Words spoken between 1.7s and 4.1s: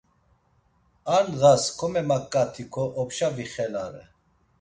komemaǩatiǩo opşa vixelare.